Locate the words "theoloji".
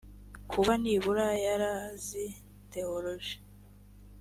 2.71-3.35